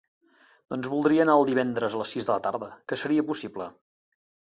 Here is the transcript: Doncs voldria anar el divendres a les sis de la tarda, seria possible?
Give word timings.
Doncs 0.73 0.87
voldria 0.93 1.19
anar 1.25 1.35
el 1.41 1.45
divendres 1.49 1.97
a 1.97 1.99
les 1.99 2.13
sis 2.15 2.29
de 2.29 2.33
la 2.33 2.39
tarda, 2.47 2.71
seria 3.03 3.27
possible? 3.29 3.69